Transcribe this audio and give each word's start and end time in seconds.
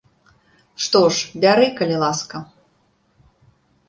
Што 0.85 1.01
ж, 1.17 1.41
бяры, 1.43 1.67
калі 1.79 1.97
ласка. 2.05 2.41